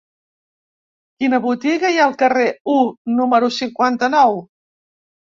[1.23, 2.77] Quina botiga hi ha al carrer U
[3.19, 4.35] número cinquanta-nou?